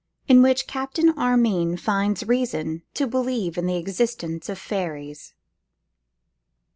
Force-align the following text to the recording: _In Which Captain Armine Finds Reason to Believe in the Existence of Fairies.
_In 0.27 0.41
Which 0.41 0.65
Captain 0.65 1.09
Armine 1.11 1.77
Finds 1.77 2.27
Reason 2.27 2.81
to 2.95 3.05
Believe 3.05 3.55
in 3.55 3.67
the 3.67 3.77
Existence 3.77 4.49
of 4.49 4.57
Fairies. 4.57 5.35